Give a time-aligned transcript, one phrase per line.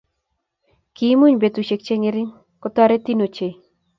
[0.95, 2.29] Kimuny betushiek chengering
[2.61, 3.53] kotoretin ochei